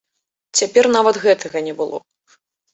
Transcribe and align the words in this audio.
Цяпер 0.61 0.89
нават 0.95 1.21
гэтага 1.27 1.65
не 1.69 1.73
было. 1.85 2.03